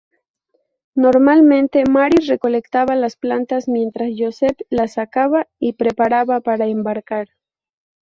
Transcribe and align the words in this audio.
Normalmente 0.95 1.83
Mary 1.87 2.25
recolectaba 2.25 2.95
las 2.95 3.15
plantas 3.15 3.67
mientras 3.67 4.09
Joseph 4.17 4.57
las 4.71 4.93
secaba 4.93 5.47
y 5.59 5.73
preparaba 5.73 6.41
para 6.41 6.65
embarcar. 6.65 7.29